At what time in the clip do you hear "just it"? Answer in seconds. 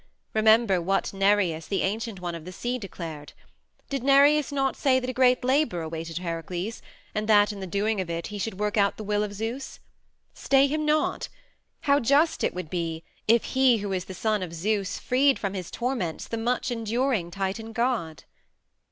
11.99-12.55